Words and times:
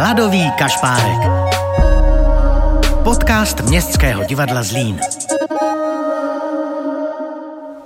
Hladový 0.00 0.50
kašpárek. 0.58 1.20
Podcast 3.04 3.60
Městského 3.60 4.24
divadla 4.24 4.62
Zlín. 4.62 5.00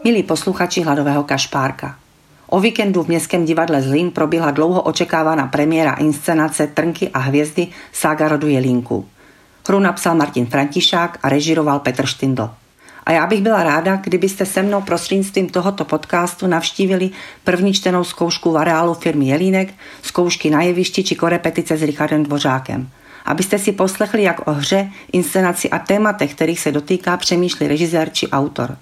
Milí 0.05 0.23
posluchači 0.23 0.82
Hladového 0.82 1.25
kašpárka. 1.25 1.96
O 2.46 2.61
víkendu 2.61 3.03
v 3.03 3.09
Městském 3.09 3.45
divadle 3.45 3.82
Zlín 3.82 4.11
proběhla 4.11 4.50
dlouho 4.50 4.82
očekávaná 4.82 5.46
premiéra 5.46 5.93
inscenace 5.93 6.66
Trnky 6.66 7.09
a 7.09 7.19
hvězdy 7.19 7.66
Sága 7.93 8.29
rodu 8.29 8.49
Jelínku. 8.49 9.09
Hru 9.69 9.81
napsal 9.81 10.15
Martin 10.15 10.46
Františák 10.46 11.19
a 11.23 11.29
režiroval 11.29 11.79
Petr 11.79 12.07
Štindl. 12.07 12.51
A 13.07 13.12
já 13.12 13.27
bych 13.27 13.43
byla 13.43 13.62
ráda, 13.62 13.96
kdybyste 13.96 14.46
se 14.46 14.62
mnou 14.62 14.82
prostřednictvím 14.82 15.48
tohoto 15.48 15.84
podcastu 15.84 16.46
navštívili 16.46 17.11
první 17.45 17.75
čtenou 17.75 18.05
zkoušku 18.05 18.52
v 18.52 18.57
areálu 18.57 18.95
firmy 18.95 19.27
Jelínek, 19.27 19.75
zkoušky 20.02 20.51
na 20.51 20.62
jevišti 20.62 21.05
či 21.05 21.15
korepetice 21.15 21.77
s 21.77 21.82
Richardem 21.82 22.23
Dvořákem. 22.23 22.88
Abyste 23.24 23.59
si 23.59 23.73
poslechli, 23.73 24.23
jak 24.23 24.48
o 24.48 24.52
hře, 24.52 24.91
inscenaci 25.12 25.70
a 25.70 25.79
tématech, 25.79 26.34
kterých 26.34 26.60
se 26.60 26.73
dotýká, 26.73 27.16
přemýšlí 27.16 27.69
režisér 27.69 28.10
či 28.10 28.29
autor. 28.29 28.77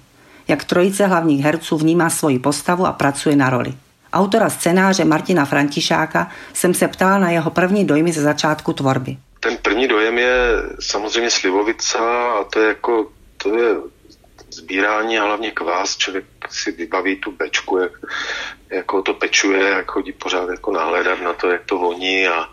Jak 0.47 0.63
trojice 0.63 1.07
hlavních 1.07 1.43
herců 1.43 1.77
vnímá 1.77 2.09
svoji 2.09 2.39
postavu 2.39 2.85
a 2.85 2.91
pracuje 2.91 3.35
na 3.35 3.49
roli. 3.49 3.73
Autora 4.13 4.49
scénáře 4.49 5.05
Martina 5.05 5.45
Františáka 5.45 6.31
jsem 6.53 6.73
se 6.73 6.87
ptala 6.87 7.17
na 7.17 7.29
jeho 7.29 7.51
první 7.51 7.85
dojmy 7.85 8.11
ze 8.11 8.21
začátku 8.21 8.73
tvorby. 8.73 9.17
Ten 9.39 9.57
první 9.61 9.87
dojem 9.87 10.17
je 10.17 10.33
samozřejmě 10.79 11.29
slivovica 11.29 11.99
a 12.39 12.43
to 12.43 12.59
je 12.59 12.67
jako 12.67 13.07
to 13.37 13.57
je 13.57 13.75
sbírání 14.53 15.19
a 15.19 15.23
hlavně 15.23 15.51
kvás. 15.51 15.97
Člověk 15.97 16.25
si 16.49 16.71
vybaví 16.71 17.15
tu 17.15 17.31
bečku, 17.31 17.77
jak, 17.77 17.91
jako 18.69 19.01
to 19.01 19.13
pečuje, 19.13 19.69
jak 19.69 19.91
chodí 19.91 20.11
pořád 20.11 20.49
jako 20.49 20.71
nahledat 20.71 21.21
na 21.21 21.33
to, 21.33 21.49
jak 21.49 21.65
to 21.65 21.77
voní 21.77 22.27
a, 22.27 22.49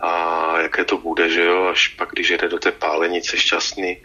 a 0.00 0.10
jaké 0.60 0.84
to 0.84 0.98
bude, 0.98 1.30
že 1.30 1.44
jo, 1.44 1.66
až 1.66 1.88
pak, 1.88 2.08
když 2.12 2.28
jede 2.28 2.48
do 2.48 2.58
té 2.58 2.72
pálenice 2.72 3.36
šťastný, 3.36 4.02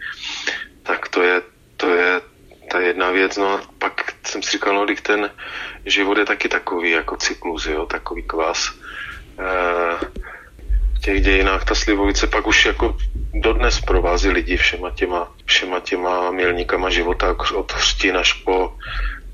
tak 0.82 1.08
to 1.08 1.22
je, 1.22 1.42
to 1.76 1.88
je 1.88 2.20
ta 2.70 2.80
jedna 2.80 3.10
věc, 3.10 3.36
no 3.36 3.48
a 3.52 3.60
pak 3.78 4.12
jsem 4.26 4.42
si 4.42 4.50
říkal, 4.50 4.74
no, 4.74 4.86
ten 5.02 5.30
život 5.86 6.18
je 6.18 6.24
taky 6.24 6.48
takový 6.48 6.90
jako 6.90 7.16
cyklus, 7.16 7.66
jo, 7.66 7.86
takový 7.86 8.22
kvás. 8.22 8.70
E, 9.38 10.29
těch 11.00 11.22
dějinách 11.22 11.64
ta 11.64 11.74
slivovice 11.74 12.26
pak 12.26 12.46
už 12.46 12.66
jako 12.66 12.96
dodnes 13.34 13.80
provází 13.80 14.28
lidi 14.28 14.56
všema 14.56 14.90
těma, 14.90 15.32
všema 15.44 15.80
těma 15.80 16.30
milníkama 16.30 16.90
života 16.90 17.36
od 17.54 17.72
hřtin 17.72 18.16
až 18.16 18.32
po 18.32 18.72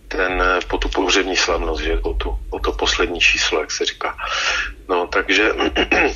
ten, 0.09 0.43
po 0.69 0.79
tu 0.79 0.89
pohřební 0.89 1.37
slavnost, 1.37 1.83
že 1.83 1.97
po, 1.97 2.15
tu, 2.15 2.39
po 2.51 2.59
to 2.59 2.73
poslední 2.73 3.21
číslo, 3.21 3.61
jak 3.61 3.71
se 3.71 3.85
říká. 3.85 4.17
No, 4.89 5.07
takže 5.07 5.53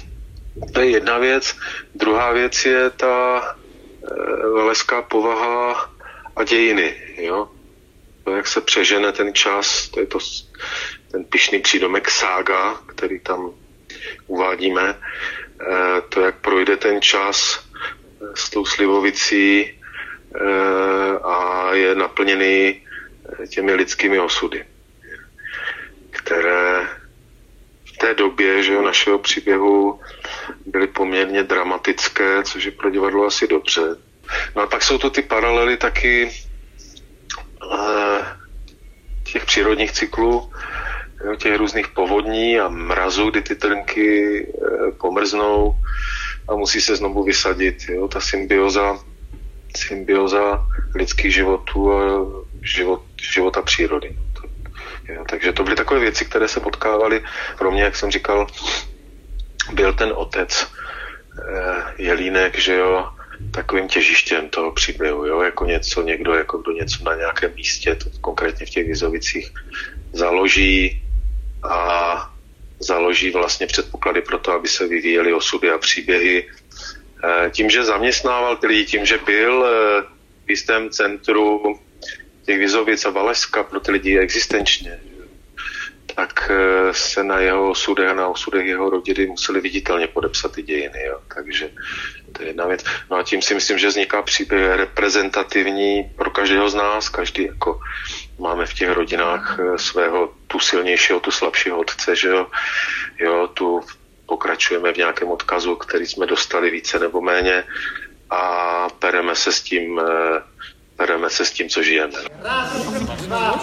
to 0.72 0.80
je 0.80 0.90
jedna 0.90 1.18
věc. 1.18 1.56
Druhá 1.94 2.32
věc 2.32 2.64
je 2.64 2.90
ta 2.90 3.42
e, 3.42 4.46
leská 4.46 5.02
povaha 5.02 5.90
a 6.36 6.44
dějiny, 6.44 6.94
jo. 7.16 7.48
To, 8.24 8.36
jak 8.36 8.46
se 8.46 8.60
přežene 8.60 9.12
ten 9.12 9.34
čas, 9.34 9.88
to 9.88 10.00
je 10.00 10.06
to, 10.06 10.18
ten 11.10 11.24
pišný 11.24 11.58
přídomek 11.58 12.10
sága, 12.10 12.74
který 12.86 13.20
tam 13.20 13.50
uvádíme, 14.26 14.94
Eh, 14.94 15.39
to, 16.08 16.20
jak 16.20 16.34
projde 16.34 16.76
ten 16.76 17.00
čas 17.00 17.60
eh, 18.22 18.26
s 18.34 18.50
tou 18.50 18.64
slivovicí 18.64 19.60
eh, 19.70 21.18
a 21.24 21.68
je 21.74 21.94
naplněný 21.94 22.82
těmi 23.48 23.74
lidskými 23.74 24.20
osudy, 24.20 24.64
které 26.10 26.88
v 27.94 27.98
té 27.98 28.14
době 28.14 28.62
že 28.62 28.72
jo, 28.72 28.82
našeho 28.82 29.18
příběhu 29.18 30.00
byly 30.66 30.86
poměrně 30.86 31.42
dramatické, 31.42 32.42
což 32.42 32.64
je 32.64 32.70
pro 32.70 32.90
divadlo 32.90 33.26
asi 33.26 33.46
dobře. 33.46 33.82
No 34.56 34.62
a 34.62 34.66
pak 34.66 34.82
jsou 34.82 34.98
to 34.98 35.10
ty 35.10 35.22
paralely 35.22 35.76
taky 35.76 36.30
těch 39.32 39.44
přírodních 39.44 39.92
cyklů, 39.92 40.52
jo, 41.24 41.34
těch 41.34 41.56
různých 41.56 41.88
povodní 41.88 42.60
a 42.60 42.68
mrazů, 42.68 43.30
kdy 43.30 43.42
ty 43.42 43.54
trnky 43.54 44.40
e, 44.42 44.92
pomrznou 44.92 45.74
a 46.48 46.54
musí 46.54 46.80
se 46.80 46.96
znovu 46.96 47.24
vysadit. 47.24 47.88
Jo, 47.88 48.08
ta 48.08 48.20
symbioza, 48.20 48.98
symbioza 49.76 50.66
lidských 50.94 51.34
životů 51.34 51.92
a 51.92 52.26
život, 52.62 53.02
života 53.22 53.62
přírody. 53.62 54.16
Jo, 55.08 55.24
takže 55.28 55.52
to 55.52 55.62
byly 55.62 55.76
takové 55.76 56.00
věci, 56.00 56.24
které 56.24 56.48
se 56.48 56.60
potkávaly. 56.60 57.24
Pro 57.58 57.70
mě, 57.70 57.82
jak 57.82 57.96
jsem 57.96 58.10
říkal, 58.10 58.46
byl 59.72 59.92
ten 59.92 60.12
otec 60.14 60.66
e, 60.66 62.02
Jelínek, 62.02 62.58
že 62.58 62.74
jo, 62.76 63.08
takovým 63.50 63.88
těžištěm 63.88 64.48
toho 64.48 64.72
příběhu, 64.72 65.26
jo, 65.26 65.40
jako 65.40 65.64
něco, 65.64 66.02
někdo, 66.02 66.34
jako 66.34 66.58
kdo 66.58 66.72
něco 66.72 67.04
na 67.04 67.14
nějakém 67.14 67.54
místě, 67.54 67.94
to 67.94 68.10
konkrétně 68.20 68.66
v 68.66 68.70
těch 68.70 68.86
Vizovicích, 68.86 69.52
založí, 70.12 71.02
a 71.62 72.30
založí 72.80 73.30
vlastně 73.30 73.66
předpoklady 73.66 74.22
pro 74.22 74.38
to, 74.38 74.52
aby 74.52 74.68
se 74.68 74.86
vyvíjely 74.86 75.32
osudy 75.32 75.70
a 75.70 75.78
příběhy. 75.78 76.48
Eh, 77.24 77.50
tím, 77.50 77.70
že 77.70 77.84
zaměstnával 77.84 78.56
ty 78.56 78.66
lidi, 78.66 78.84
tím, 78.84 79.06
že 79.06 79.18
byl 79.18 79.66
eh, 79.66 80.02
v 80.46 80.50
jistém 80.50 80.90
centru 80.90 81.78
těch 82.46 82.58
Vizovic 82.58 83.04
a 83.04 83.10
Valeska 83.10 83.62
pro 83.62 83.80
ty 83.80 83.92
lidi 83.92 84.18
existenčně, 84.18 85.00
tak 86.14 86.50
eh, 86.50 86.94
se 86.94 87.24
na 87.24 87.38
jeho 87.38 87.70
osudech 87.70 88.08
a 88.08 88.14
na 88.14 88.28
osudech 88.28 88.66
jeho 88.66 88.90
rodiny 88.90 89.26
museli 89.26 89.60
viditelně 89.60 90.06
podepsat 90.06 90.52
ty 90.52 90.62
dějiny. 90.62 91.04
Jo. 91.06 91.20
Takže 91.34 91.70
to 92.32 92.42
je 92.42 92.48
jedna 92.48 92.66
věc. 92.66 92.84
No 93.10 93.16
a 93.16 93.22
tím 93.22 93.42
si 93.42 93.54
myslím, 93.54 93.78
že 93.78 93.88
vzniká 93.88 94.22
příběh 94.22 94.76
reprezentativní 94.76 96.10
pro 96.16 96.30
každého 96.30 96.70
z 96.70 96.74
nás. 96.74 97.08
Každý 97.08 97.44
jako 97.44 97.80
máme 98.40 98.66
v 98.66 98.74
těch 98.74 98.90
rodinách 98.90 99.58
eh, 99.60 99.78
svého 99.78 100.32
tu 100.46 100.58
silnějšího, 100.58 101.20
tu 101.20 101.30
slabšího 101.30 101.78
otce, 101.78 102.16
že 102.16 102.28
jo, 102.28 102.46
jo 103.18 103.48
tu 103.54 103.80
pokračujeme 104.26 104.92
v 104.92 104.96
nějakém 104.96 105.28
odkazu, 105.28 105.76
který 105.76 106.06
jsme 106.06 106.26
dostali 106.26 106.70
více 106.70 106.98
nebo 106.98 107.20
méně 107.20 107.64
a 108.30 108.88
pereme 108.98 109.34
se 109.34 109.52
s 109.52 109.62
tím, 109.62 110.00
eh, 110.00 110.42
pereme 110.96 111.30
se 111.30 111.44
s 111.44 111.50
tím, 111.50 111.68
co 111.68 111.82
žijeme. 111.82 112.18
Raz, 112.42 112.86
dva, 113.16 113.60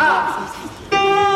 a... 0.00 1.31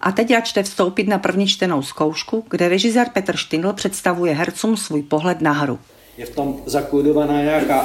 A 0.00 0.12
teď 0.12 0.32
račte 0.32 0.62
vstoupit 0.62 1.08
na 1.08 1.18
první 1.18 1.46
čtenou 1.46 1.82
zkoušku, 1.82 2.44
kde 2.50 2.68
režisér 2.68 3.06
Petr 3.12 3.36
Štindl 3.36 3.72
představuje 3.72 4.34
hercům 4.34 4.76
svůj 4.76 5.02
pohled 5.02 5.40
na 5.40 5.52
hru. 5.52 5.78
Je 6.16 6.26
v 6.26 6.30
tom 6.30 6.62
zakódovaná 6.66 7.42
nějaká, 7.42 7.84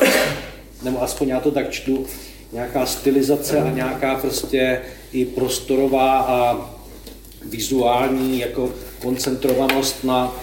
nebo 0.83 1.01
aspoň 1.03 1.27
já 1.27 1.39
to 1.39 1.51
tak 1.51 1.71
čtu, 1.71 2.05
nějaká 2.51 2.85
stylizace 2.85 3.61
a 3.61 3.69
nějaká 3.69 4.15
prostě 4.15 4.81
i 5.11 5.25
prostorová 5.25 6.19
a 6.19 6.69
vizuální 7.45 8.39
jako 8.39 8.71
koncentrovanost 9.01 10.03
na, 10.03 10.35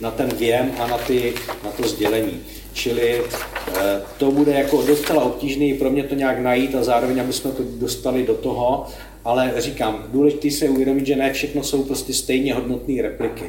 na 0.00 0.10
ten 0.10 0.28
věm 0.28 0.72
a 0.78 0.86
na, 0.86 0.98
ty, 0.98 1.34
na 1.64 1.70
to 1.70 1.88
sdělení. 1.88 2.40
Čili 2.72 3.20
eh, 3.20 4.02
to 4.18 4.30
bude 4.30 4.52
jako 4.52 4.82
docela 4.82 5.22
obtížný 5.22 5.74
pro 5.74 5.90
mě 5.90 6.02
to 6.02 6.14
nějak 6.14 6.38
najít 6.38 6.74
a 6.74 6.84
zároveň, 6.84 7.20
aby 7.20 7.32
jsme 7.32 7.50
to 7.50 7.62
dostali 7.78 8.26
do 8.26 8.34
toho, 8.34 8.86
ale 9.24 9.52
říkám, 9.56 10.04
důležité 10.08 10.50
se 10.50 10.68
uvědomit, 10.68 11.06
že 11.06 11.16
ne 11.16 11.32
všechno 11.32 11.62
jsou 11.62 11.82
prostě 11.82 12.12
stejně 12.14 12.54
hodnotné 12.54 13.02
repliky. 13.02 13.44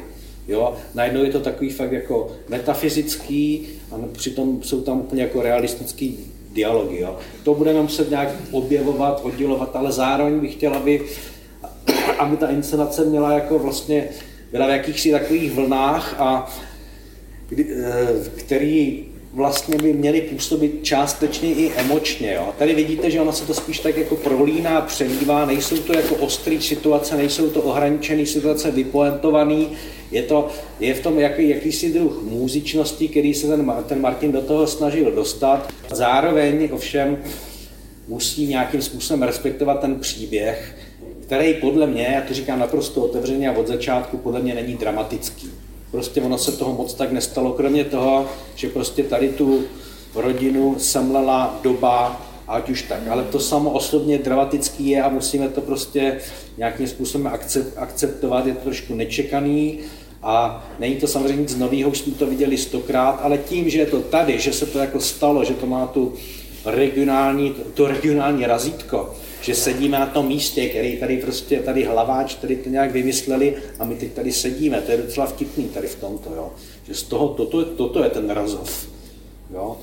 Jo? 0.48 0.74
Najednou 0.94 1.24
je 1.24 1.30
to 1.30 1.40
takový 1.40 1.70
fakt 1.70 1.92
jako 1.92 2.30
metafyzický 2.48 3.66
a 3.92 3.94
přitom 4.12 4.62
jsou 4.62 4.80
tam 4.80 5.00
úplně 5.00 5.22
jako 5.22 5.42
realistický 5.42 6.18
dialogy. 6.52 7.00
Jo? 7.00 7.18
To 7.44 7.54
budeme 7.54 7.82
muset 7.82 8.10
nějak 8.10 8.28
objevovat, 8.50 9.20
oddělovat, 9.24 9.76
ale 9.76 9.92
zároveň 9.92 10.40
bych 10.40 10.52
chtěl, 10.52 10.74
aby, 10.74 11.02
aby 12.18 12.36
ta 12.36 12.50
inscenace 12.50 13.04
měla 13.04 13.32
jako 13.32 13.58
vlastně, 13.58 14.08
byla 14.52 14.66
v 14.66 14.70
jakýchsi 14.70 15.10
takových 15.10 15.52
vlnách 15.52 16.14
a 16.18 16.54
kdy, 17.48 17.66
eh, 17.70 18.30
který 18.36 19.04
vlastně 19.34 19.76
by 19.76 19.92
měly 19.92 20.20
působit 20.20 20.78
částečně 20.82 21.52
i 21.52 21.72
emočně. 21.76 22.34
Jo. 22.34 22.54
Tady 22.58 22.74
vidíte, 22.74 23.10
že 23.10 23.20
ona 23.20 23.32
se 23.32 23.46
to 23.46 23.54
spíš 23.54 23.78
tak 23.78 23.96
jako 23.96 24.16
prolíná, 24.16 24.80
přelívá, 24.80 25.46
nejsou 25.46 25.76
to 25.76 25.96
jako 25.96 26.14
ostrý 26.14 26.62
situace, 26.62 27.16
nejsou 27.16 27.50
to 27.50 27.60
ohraničené 27.60 28.26
situace, 28.26 28.70
vypoentovaný, 28.70 29.68
je, 30.10 30.22
to, 30.22 30.48
je 30.80 30.94
v 30.94 31.00
tom 31.00 31.18
jaký, 31.18 31.48
jakýsi 31.48 31.92
druh 31.92 32.22
muzičnosti, 32.22 33.08
který 33.08 33.34
se 33.34 33.46
ten, 33.46 33.74
ten 33.86 34.00
Martin 34.00 34.32
do 34.32 34.40
toho 34.40 34.66
snažil 34.66 35.10
dostat. 35.10 35.72
Zároveň 35.92 36.68
ovšem 36.72 37.18
musí 38.08 38.46
nějakým 38.46 38.82
způsobem 38.82 39.22
respektovat 39.22 39.80
ten 39.80 40.00
příběh, 40.00 40.76
který 41.26 41.54
podle 41.54 41.86
mě, 41.86 42.10
já 42.14 42.20
to 42.20 42.34
říkám 42.34 42.58
naprosto 42.58 43.02
otevřeně 43.02 43.48
a 43.48 43.52
od 43.52 43.66
začátku, 43.66 44.16
podle 44.16 44.40
mě 44.40 44.54
není 44.54 44.74
dramatický 44.74 45.50
prostě 45.94 46.22
ono 46.22 46.38
se 46.38 46.52
toho 46.52 46.72
moc 46.72 46.94
tak 46.94 47.12
nestalo, 47.12 47.52
kromě 47.52 47.84
toho, 47.84 48.26
že 48.54 48.68
prostě 48.68 49.02
tady 49.02 49.28
tu 49.28 49.62
rodinu 50.14 50.74
semlela 50.78 51.58
doba, 51.62 52.20
ať 52.48 52.70
už 52.70 52.82
tak. 52.82 53.08
Ale 53.08 53.22
to 53.22 53.40
samo 53.40 53.70
osobně 53.70 54.18
dramatický 54.18 54.88
je 54.88 55.02
a 55.02 55.08
musíme 55.08 55.48
to 55.48 55.60
prostě 55.60 56.18
nějakým 56.56 56.86
způsobem 56.86 57.32
akceptovat, 57.76 58.46
je 58.46 58.54
to 58.54 58.60
trošku 58.60 58.94
nečekaný 58.94 59.78
a 60.22 60.64
není 60.78 60.96
to 60.96 61.06
samozřejmě 61.06 61.42
nic 61.42 61.56
nového, 61.56 61.90
už 61.90 61.98
jsme 61.98 62.12
to 62.12 62.26
viděli 62.26 62.58
stokrát, 62.58 63.20
ale 63.22 63.38
tím, 63.38 63.70
že 63.70 63.78
je 63.78 63.86
to 63.86 64.00
tady, 64.00 64.40
že 64.40 64.52
se 64.52 64.66
to 64.66 64.78
jako 64.78 65.00
stalo, 65.00 65.44
že 65.44 65.54
to 65.54 65.66
má 65.66 65.86
tu 65.86 66.12
regionální, 66.64 67.54
to 67.74 67.86
regionální 67.86 68.46
razítko, 68.46 69.14
že 69.44 69.54
sedíme 69.54 69.98
na 69.98 70.06
tom 70.06 70.26
místě, 70.26 70.68
který 70.68 70.96
tady 70.96 71.16
prostě, 71.16 71.58
tady 71.60 71.84
hlaváč, 71.84 72.34
tady 72.34 72.56
to 72.56 72.68
nějak 72.68 72.92
vymysleli 72.92 73.54
a 73.78 73.84
my 73.84 73.94
teď 73.94 74.12
tady 74.12 74.32
sedíme, 74.32 74.80
to 74.80 74.90
je 74.90 74.96
docela 74.96 75.26
vtipný 75.26 75.64
tady 75.68 75.88
v 75.88 75.94
tomto, 76.00 76.30
jo. 76.34 76.52
Že 76.88 76.94
z 76.94 77.02
toho, 77.02 77.28
toto, 77.28 77.64
toto 77.64 78.04
je 78.04 78.10
ten 78.10 78.30
razov, 78.30 78.86
jo. 79.54 79.76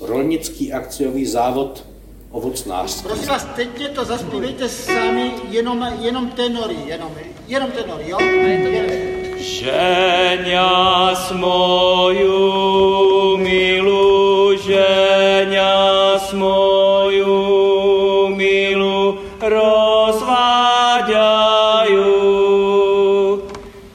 Rolnický 0.00 0.72
akciový 0.72 1.26
závod 1.26 1.84
ovocnářství. 2.30 3.08
Prosím 3.08 3.28
vás, 3.28 3.48
teď 3.56 3.78
mě 3.78 3.88
to 3.88 4.04
zaspívejte 4.04 4.68
sami, 4.68 5.32
jenom, 5.50 5.88
jenom 6.00 6.30
tenory, 6.30 6.76
jenom, 6.86 7.12
jenom 7.48 7.70
tenory, 7.70 8.04
jo? 8.06 8.18
Ženia 9.38 11.14
moju 11.34 12.56
milu, 13.36 14.56
ženia 14.58 16.18
moju 16.32 16.65
rozváďajú. 19.48 20.26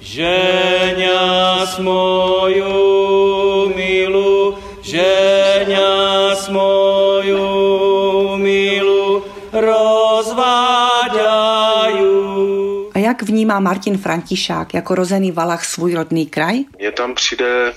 Ženia 0.01 1.31
moju 1.80 3.71
milu, 3.71 4.57
ženia 4.83 6.36
moju 6.51 7.48
milu 8.38 9.24
rozváďajú. 9.56 10.92
A 12.92 12.98
jak 13.00 13.24
vnímá 13.24 13.59
Martin 13.59 13.98
Františák 13.98 14.74
jako 14.74 14.95
rozený 14.95 15.31
Valach 15.31 15.65
svůj 15.65 15.94
rodný 15.94 16.25
kraj? 16.27 16.63
Mně 16.80 16.92
tam 16.92 17.15
přijde 17.15 17.74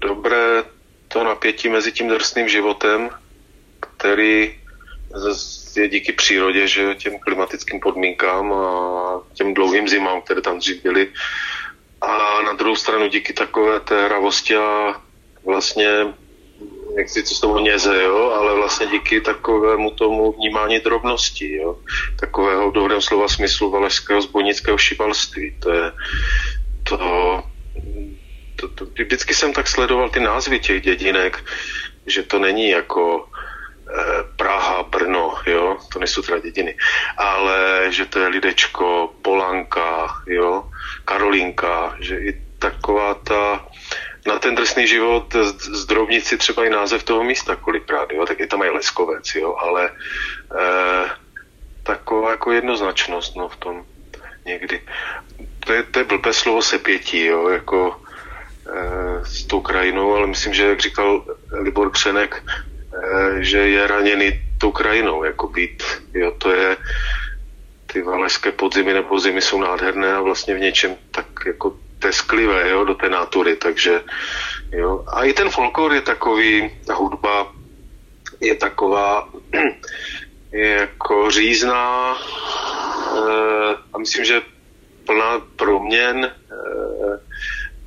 dobré 0.00 0.62
to 1.08 1.24
napětí 1.24 1.68
mezi 1.68 1.92
tím 1.92 2.08
drsným 2.08 2.48
životem, 2.48 3.10
který 3.80 4.54
je 5.78 5.88
díky 5.88 6.12
přírodě, 6.12 6.68
že 6.68 6.94
těm 6.94 7.18
klimatickým 7.18 7.80
podmínkám 7.80 8.52
a 8.52 9.20
těm 9.34 9.54
dlouhým 9.54 9.88
zimám, 9.88 10.20
které 10.20 10.40
tam 10.40 10.58
dřív 10.58 10.82
byly. 10.82 11.08
A 12.00 12.42
na 12.42 12.52
druhou 12.52 12.76
stranu 12.76 13.08
díky 13.08 13.32
takové 13.32 13.80
té 13.80 14.04
hravosti 14.04 14.56
a 14.56 14.94
vlastně 15.44 15.88
co 17.24 17.34
z 17.34 17.40
toho 17.40 17.60
něze, 17.60 18.02
jo, 18.02 18.30
ale 18.30 18.54
vlastně 18.54 18.86
díky 18.86 19.20
takovému 19.20 19.90
tomu 19.90 20.32
vnímání 20.32 20.80
drobnosti, 20.80 21.54
jo, 21.56 21.78
takového 22.20 22.70
v 22.70 22.74
dobrém 22.74 23.00
slova 23.00 23.28
smyslu 23.28 23.70
valašského 23.70 24.22
zbojnického 24.22 24.78
šibalství. 24.78 25.56
To 25.62 25.72
je 25.72 25.92
to, 26.88 26.98
to, 28.56 28.68
to, 28.68 28.84
vždycky 28.84 29.34
jsem 29.34 29.52
tak 29.52 29.68
sledoval 29.68 30.10
ty 30.10 30.20
názvy 30.20 30.58
těch 30.58 30.82
dědinek, 30.82 31.44
že 32.06 32.22
to 32.22 32.38
není 32.38 32.68
jako 32.68 33.28
Eh, 33.88 34.24
Brno, 34.98 35.34
jo, 35.46 35.78
to 35.92 35.98
nejsou 35.98 36.22
teda 36.22 36.38
dědiny, 36.38 36.76
ale 37.16 37.86
že 37.90 38.06
to 38.06 38.18
je 38.18 38.28
Lidečko, 38.28 39.14
Polanka, 39.22 40.14
jo, 40.26 40.64
Karolínka, 41.04 41.96
že 42.00 42.18
i 42.18 42.42
taková 42.58 43.14
ta, 43.14 43.66
na 44.26 44.38
ten 44.38 44.54
drsný 44.54 44.86
život 44.86 45.36
zdrobnici 45.72 46.38
třeba 46.38 46.64
i 46.64 46.70
název 46.70 47.02
toho 47.02 47.24
místa 47.24 47.56
kolikrát, 47.56 48.12
jo, 48.12 48.26
tak 48.26 48.40
je 48.40 48.46
tam 48.46 48.62
i 48.62 48.70
Leskovec, 48.70 49.34
jo, 49.34 49.54
ale 49.58 49.90
eh, 50.58 51.10
taková 51.82 52.30
jako 52.30 52.52
jednoznačnost, 52.52 53.36
no, 53.36 53.48
v 53.48 53.56
tom 53.56 53.84
někdy. 54.46 54.80
To 55.66 55.72
je, 55.72 55.82
to 55.82 55.98
je 55.98 56.04
blbé 56.04 56.32
slovo 56.32 56.62
sepětí, 56.62 57.24
jo, 57.24 57.48
jako 57.48 58.00
eh, 58.66 59.24
s 59.24 59.44
tou 59.44 59.60
krajinou, 59.60 60.14
ale 60.14 60.26
myslím, 60.26 60.54
že, 60.54 60.68
jak 60.68 60.80
říkal 60.80 61.24
Libor 61.52 61.90
Křenek, 61.90 62.42
Eh, 62.88 63.44
že 63.44 63.58
je 63.58 63.86
raněný 63.86 64.40
tou 64.58 64.72
krajinou, 64.72 65.24
jako 65.24 65.48
být. 65.48 65.82
Jo, 66.14 66.30
to 66.38 66.50
je, 66.52 66.76
ty 67.92 68.02
valešské 68.02 68.52
podzimy 68.52 68.92
nebo 68.92 69.18
zimy 69.18 69.40
jsou 69.40 69.60
nádherné 69.60 70.14
a 70.14 70.20
vlastně 70.20 70.54
v 70.54 70.60
něčem 70.60 70.96
tak 71.10 71.26
jako 71.46 71.76
tesklivé, 71.98 72.70
jo, 72.70 72.84
do 72.84 72.94
té 72.94 73.08
natury, 73.08 73.56
takže 73.56 74.02
jo. 74.72 75.04
A 75.06 75.24
i 75.24 75.32
ten 75.32 75.50
folklor 75.50 75.94
je 75.94 76.00
takový, 76.00 76.70
ta 76.86 76.94
hudba 76.94 77.52
je 78.40 78.54
taková 78.54 79.28
je 80.52 80.68
jako 80.68 81.30
řízná 81.30 82.14
e, 82.14 83.24
a 83.92 83.98
myslím, 83.98 84.24
že 84.24 84.42
plná 85.06 85.40
proměn 85.56 86.24
e, 86.24 86.30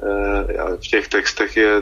e, 0.04 0.78
v 0.78 0.88
těch 0.90 1.08
textech 1.08 1.58
je 1.58 1.82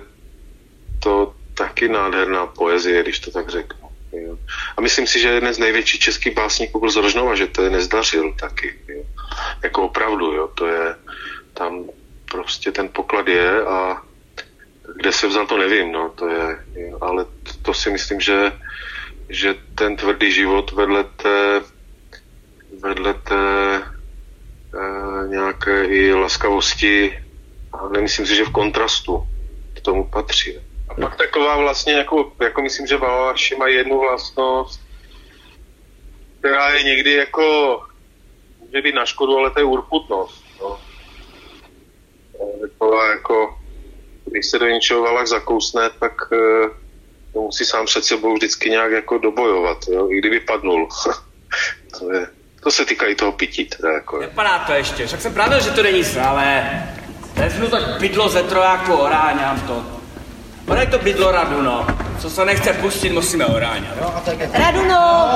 to 1.00 1.34
taky 1.54 1.90
nádherná 1.90 2.46
poezie, 2.48 3.04
když 3.04 3.20
to 3.20 3.32
tak 3.32 3.50
řeknu. 3.50 3.79
Jo. 4.12 4.38
A 4.78 4.82
myslím 4.82 5.08
si, 5.08 5.20
že 5.20 5.28
jeden 5.28 5.54
z 5.54 5.60
největších 5.60 6.00
českých 6.00 6.34
básníků 6.34 6.80
byl 6.80 6.92
z 6.92 6.96
Rožnova, 6.96 7.36
že 7.36 7.48
to 7.48 7.64
je 7.64 7.70
nezdařil 7.70 8.34
taky. 8.34 8.76
Jo. 8.88 9.04
Jako 9.64 9.84
opravdu, 9.84 10.34
jo, 10.34 10.48
to 10.48 10.68
je, 10.68 10.96
tam 11.54 11.84
prostě 12.32 12.72
ten 12.72 12.90
poklad 12.90 13.28
je 13.28 13.62
a 13.62 14.02
kde 14.96 15.12
se 15.12 15.28
vzal, 15.28 15.48
to 15.48 15.58
nevím, 15.58 15.92
no, 15.92 16.10
to 16.10 16.28
je, 16.28 16.58
jo. 16.76 16.98
ale 17.02 17.26
to, 17.26 17.54
to 17.62 17.74
si 17.74 17.90
myslím, 17.90 18.20
že, 18.20 18.52
že 19.30 19.56
ten 19.76 19.98
tvrdý 19.98 20.32
život 20.32 20.72
vedle 20.72 21.04
té, 21.04 21.62
vedle 22.80 23.14
té 23.14 23.76
e, 23.78 25.28
nějaké 25.28 25.86
i 25.86 26.14
laskavosti, 26.14 27.20
a 27.74 27.88
nemyslím 27.90 28.28
si, 28.28 28.36
že 28.36 28.46
v 28.46 28.52
kontrastu 28.52 29.28
k 29.74 29.82
tomu 29.82 30.04
patří. 30.04 30.69
A 30.90 30.94
pak 30.94 31.16
taková 31.16 31.58
vlastně, 31.58 31.94
jako, 31.94 32.32
jako 32.42 32.62
myslím, 32.62 32.88
že 32.88 32.98
Bavaši 32.98 33.56
mají 33.56 33.76
jednu 33.76 34.00
vlastnost, 34.00 34.82
která 36.40 36.70
je 36.70 36.84
někdy 36.84 37.14
jako, 37.14 37.80
může 38.60 38.82
být 38.82 38.96
na 38.96 39.06
škodu, 39.06 39.38
ale 39.38 39.52
to 39.52 39.60
je 39.60 39.66
urputnost. 39.66 40.44
No. 40.62 40.80
Taková 42.62 43.10
jako, 43.10 43.58
když 44.26 44.46
se 44.46 44.60
do 44.60 44.66
něčeho 44.66 45.02
Valach 45.02 45.28
zakousne, 45.28 45.90
tak 46.00 46.14
eh, 46.34 46.70
to 47.34 47.42
musí 47.42 47.66
sám 47.66 47.86
před 47.86 48.06
sebou 48.06 48.34
vždycky 48.34 48.70
nějak 48.70 48.92
jako 48.92 49.18
dobojovat, 49.18 49.78
jo? 49.88 50.10
i 50.12 50.18
kdyby 50.18 50.40
padnul. 50.40 50.88
to, 52.00 52.14
je, 52.14 52.28
to 52.64 52.72
se 52.72 52.86
týká 52.86 53.06
i 53.06 53.16
toho 53.16 53.32
pití. 53.32 53.66
Teda 53.66 53.94
jako. 53.94 54.20
Nepadá 54.20 54.60
to 54.60 54.74
ještě, 54.74 55.08
však 55.08 55.22
jsem 55.22 55.34
právě, 55.34 55.60
že 55.62 55.72
to 55.72 55.84
není 55.84 56.04
ale 56.28 56.64
vezmu 57.36 57.68
tak 57.68 58.00
bydlo 58.00 58.30
ze 58.30 58.44
trojáku, 58.44 58.94
oráňám 58.94 59.62
to. 59.62 59.99
Podej 60.70 60.88
to 60.88 61.00
bydlo 61.00 61.32
radu, 61.32 61.62
no. 61.62 61.88
Co 62.20 62.30
se 62.30 62.46
nechce 62.46 62.74
pustit, 62.74 63.10
musíme 63.10 63.46
oráňat. 63.46 63.94
Radu, 64.54 64.88
no! 64.88 65.30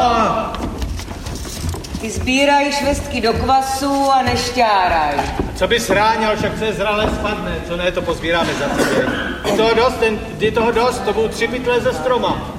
Ty 2.01 2.09
sbíraj 2.11 2.71
švestky 2.71 3.21
do 3.21 3.33
kvasu 3.33 4.11
a 4.11 4.21
nešťáraj. 4.21 5.15
Co 5.55 5.67
bys 5.67 5.89
ráněl, 5.89 6.37
však 6.37 6.61
je 6.61 6.73
zralé 6.73 7.09
spadne, 7.15 7.55
co 7.67 7.77
ne, 7.77 7.91
to 7.91 8.01
pozbíráme 8.01 8.53
za 8.53 8.65
tebe. 8.65 9.07
je 9.45 9.51
toho 9.53 9.73
dost, 9.73 9.95
ten, 9.95 10.19
je 10.39 10.51
toho 10.51 10.71
dost, 10.71 10.99
to 10.99 11.13
budou 11.13 11.27
tři 11.27 11.47
pytle 11.47 11.81
ze 11.81 11.93
stroma. 11.93 12.51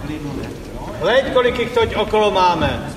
Hleď, 1.00 1.33
kolik 1.33 1.59
jich 1.59 1.71
toť 1.71 1.95
okolo 1.95 2.31
máme. 2.31 2.90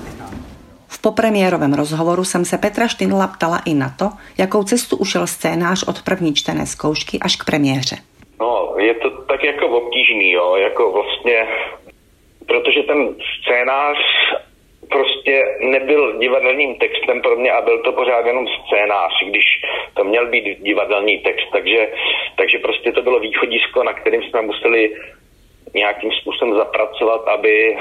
V 0.88 1.00
popremiérovém 1.00 1.74
rozhovoru 1.74 2.24
jsem 2.24 2.46
se 2.46 2.58
Petra 2.58 2.88
Štinla 2.88 3.28
ptala 3.28 3.58
i 3.66 3.74
na 3.74 3.90
to, 3.90 4.12
jakou 4.38 4.64
cestu 4.64 4.98
ušel 4.98 5.28
scénář 5.28 5.84
od 5.84 6.02
první 6.02 6.34
čtené 6.34 6.66
zkoušky 6.66 7.20
až 7.20 7.36
k 7.36 7.46
premiéře. 7.46 7.98
No, 8.40 8.76
je 8.78 8.94
to 8.94 9.10
tak 9.10 9.44
jako 9.44 9.68
obtížný, 9.68 10.32
jo, 10.32 10.56
jako 10.56 10.92
vlastně, 10.92 11.48
protože 12.48 12.84
ten 12.84 13.16
scénář 13.42 13.98
prostě 14.90 15.44
nebyl 15.60 16.18
divadelním 16.20 16.76
textem 16.76 17.22
pro 17.22 17.36
mě 17.36 17.52
a 17.52 17.62
byl 17.62 17.84
to 17.84 17.92
pořád 17.92 18.26
jenom 18.26 18.48
scénář, 18.48 19.14
když 19.28 19.46
to 19.94 20.04
měl 20.04 20.28
být 20.28 20.60
divadelní 20.60 21.20
text, 21.20 21.48
takže, 21.52 21.88
takže 22.36 22.60
prostě 22.60 22.92
to 22.92 23.02
bylo 23.02 23.20
východisko, 23.20 23.84
na 23.84 23.94
kterým 23.94 24.24
jsme 24.24 24.42
museli 24.42 24.96
nějakým 25.74 26.12
způsobem 26.12 26.56
zapracovat, 26.56 27.28
aby, 27.28 27.78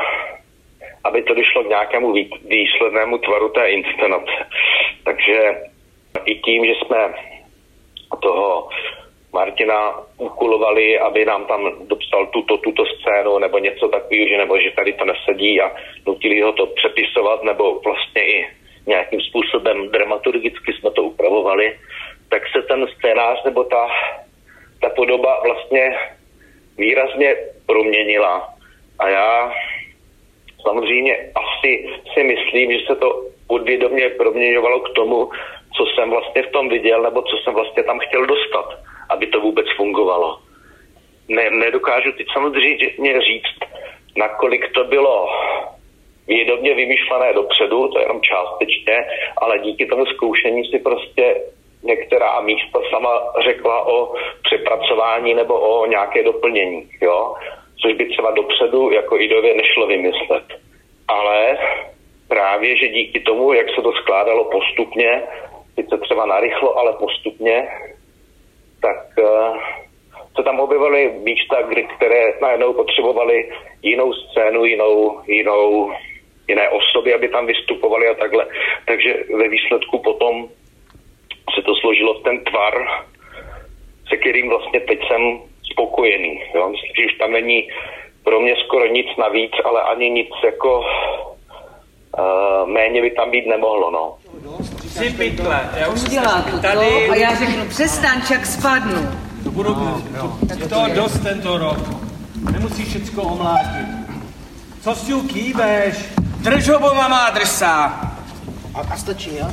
aby 1.04 1.22
to 1.22 1.34
došlo 1.34 1.64
k 1.64 1.68
nějakému 1.68 2.12
výslednému 2.48 3.18
tvaru 3.18 3.48
té 3.48 3.70
inscenace. 3.70 4.46
Takže 5.04 5.62
i 6.24 6.34
tím, 6.34 6.66
že 6.66 6.72
jsme 6.74 7.14
toho 8.22 8.68
Martina 9.36 10.00
úkolovali, 10.16 10.98
aby 10.98 11.24
nám 11.24 11.44
tam 11.44 11.60
dopsal 11.86 12.26
tuto, 12.26 12.56
tuto 12.58 12.84
scénu 12.86 13.38
nebo 13.38 13.58
něco 13.58 13.88
takového, 13.88 14.28
že 14.28 14.36
nebo 14.36 14.58
že 14.58 14.70
tady 14.70 14.92
to 14.92 15.04
nesedí 15.04 15.60
a 15.60 15.68
nutili 16.06 16.40
ho 16.40 16.52
to 16.52 16.66
přepisovat 16.66 17.42
nebo 17.42 17.80
vlastně 17.84 18.22
i 18.24 18.46
nějakým 18.86 19.20
způsobem 19.20 19.88
dramaturgicky 19.88 20.72
jsme 20.72 20.90
to 20.90 21.02
upravovali, 21.02 21.78
tak 22.28 22.42
se 22.48 22.62
ten 22.62 22.86
scénář 22.96 23.44
nebo 23.44 23.64
ta, 23.64 23.88
ta 24.80 24.88
podoba 24.96 25.40
vlastně 25.44 25.98
výrazně 26.78 27.36
proměnila. 27.66 28.48
A 28.98 29.08
já 29.08 29.52
samozřejmě 30.62 31.14
asi 31.34 31.88
si 32.14 32.22
myslím, 32.22 32.72
že 32.72 32.86
se 32.86 32.96
to 32.96 33.22
podvědomě 33.48 34.08
proměňovalo 34.08 34.80
k 34.80 34.94
tomu, 34.94 35.30
co 35.76 35.86
jsem 35.86 36.10
vlastně 36.10 36.42
v 36.42 36.50
tom 36.50 36.68
viděl, 36.68 37.02
nebo 37.02 37.22
co 37.22 37.36
jsem 37.36 37.54
vlastně 37.54 37.82
tam 37.82 37.98
chtěl 37.98 38.26
dostat, 38.26 38.85
aby 39.08 39.26
to 39.26 39.40
vůbec 39.40 39.66
fungovalo. 39.76 40.38
Ne, 41.28 41.50
nedokážu 41.50 42.12
teď 42.12 42.26
samozřejmě 42.32 43.20
říct, 43.20 43.58
nakolik 44.16 44.72
to 44.72 44.84
bylo 44.84 45.28
vědomě 46.26 46.74
vymýšlené 46.74 47.32
dopředu, 47.32 47.88
to 47.88 47.98
je 47.98 48.04
jenom 48.04 48.20
částečně, 48.22 49.04
ale 49.36 49.58
díky 49.58 49.86
tomu 49.86 50.06
zkoušení 50.06 50.70
si 50.70 50.78
prostě 50.78 51.42
některá 51.82 52.40
místa 52.40 52.78
sama 52.90 53.32
řekla 53.44 53.86
o 53.86 54.14
přepracování 54.42 55.34
nebo 55.34 55.60
o 55.60 55.86
nějaké 55.86 56.22
doplnění, 56.22 56.88
jo? 57.02 57.34
což 57.82 57.92
by 57.92 58.08
třeba 58.08 58.30
dopředu 58.30 58.90
jako 58.90 59.20
idově 59.20 59.54
nešlo 59.54 59.86
vymyslet. 59.86 60.44
Ale 61.08 61.58
právě, 62.28 62.76
že 62.76 62.88
díky 62.88 63.20
tomu, 63.20 63.52
jak 63.52 63.66
se 63.74 63.82
to 63.82 63.92
skládalo 63.92 64.44
postupně, 64.44 65.22
sice 65.74 65.98
třeba 65.98 66.26
narychlo, 66.26 66.78
ale 66.78 66.92
postupně, 66.92 67.68
tak 68.80 68.96
se 70.36 70.42
tam 70.42 70.60
objevily 70.60 71.12
místa, 71.22 71.56
které 71.96 72.24
najednou 72.42 72.72
potřebovaly 72.72 73.50
jinou 73.82 74.12
scénu, 74.12 74.64
jinou, 74.64 75.20
jinou, 75.26 75.92
jiné 76.48 76.68
osoby, 76.68 77.14
aby 77.14 77.28
tam 77.28 77.46
vystupovali 77.46 78.08
a 78.08 78.14
takhle. 78.14 78.46
Takže 78.86 79.14
ve 79.36 79.48
výsledku 79.48 79.98
potom 79.98 80.48
se 81.54 81.62
to 81.62 81.74
složilo 81.74 82.14
v 82.14 82.22
ten 82.22 82.44
tvar, 82.44 82.74
se 84.08 84.16
kterým 84.16 84.48
vlastně 84.48 84.80
teď 84.80 84.98
jsem 85.06 85.40
spokojený. 85.72 86.42
Jo? 86.54 86.68
Myslím, 86.68 86.90
že 86.98 87.06
už 87.06 87.18
tam 87.18 87.32
není 87.32 87.68
pro 88.24 88.40
mě 88.40 88.56
skoro 88.64 88.86
nic 88.86 89.06
navíc, 89.18 89.52
ale 89.64 89.82
ani 89.82 90.10
nic 90.10 90.30
jako 90.44 90.80
uh, 90.80 92.68
méně 92.68 93.02
by 93.02 93.10
tam 93.10 93.30
být 93.30 93.46
nemohlo. 93.46 93.90
No. 93.90 94.16
Tři 94.94 95.10
pytle. 95.10 95.60
Já 95.76 95.88
už 95.88 96.02
Udělá 96.02 96.42
to, 96.50 96.58
tady... 96.58 97.08
a 97.10 97.14
já 97.14 97.34
řeknu, 97.34 97.64
přestaň, 97.68 98.22
čak 98.28 98.46
spadnu. 98.46 99.08
To 99.44 99.50
budu, 99.50 99.74
no, 100.16 100.38
to, 100.60 100.68
to 100.68 100.94
dost 100.94 101.18
tento 101.18 101.58
rok. 101.58 101.78
Nemusíš 102.52 102.88
všecko 102.88 103.22
omlátit. 103.22 103.86
Co 104.80 104.94
si 104.94 105.12
kýveš? 105.12 105.96
Drž 106.40 106.68
oboma 106.68 107.08
má 107.08 107.30
drsa. 107.30 108.05
A, 108.76 108.80
a 108.80 108.96
stačí, 108.96 109.36
jo? 109.36 109.46